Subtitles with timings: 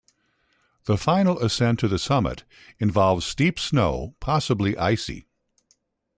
[0.85, 2.43] The final ascent to the summit
[2.79, 5.27] involves steep snow, possibly icy.